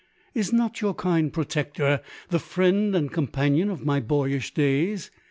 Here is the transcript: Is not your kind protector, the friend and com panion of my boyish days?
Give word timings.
Is 0.33 0.51
not 0.51 0.81
your 0.81 0.95
kind 0.95 1.31
protector, 1.31 2.01
the 2.29 2.39
friend 2.39 2.95
and 2.95 3.11
com 3.11 3.27
panion 3.27 3.69
of 3.69 3.85
my 3.85 3.99
boyish 3.99 4.51
days? 4.51 5.11